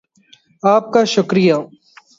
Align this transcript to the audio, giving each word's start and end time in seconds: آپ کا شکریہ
آپ 0.63 0.91
کا 0.93 1.03
شکریہ 1.05 1.53